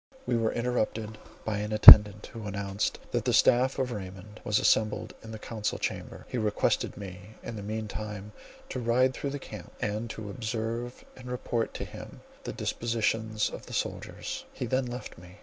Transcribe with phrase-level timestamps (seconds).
[0.25, 5.13] We were interrupted by an attendant, who announced, that the staff of Raymond was assembled
[5.21, 6.25] in the council chamber.
[6.27, 8.31] He requested me in the meantime
[8.69, 13.67] to ride through the camp, and to observe and report to him the dispositions of
[13.67, 15.37] the soldiers; he then left me.